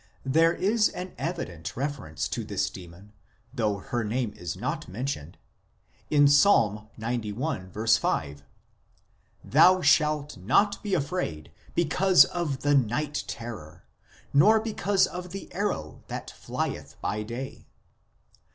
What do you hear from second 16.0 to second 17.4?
that flieth by